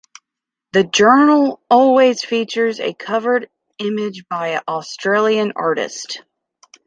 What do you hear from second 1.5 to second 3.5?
always features a cover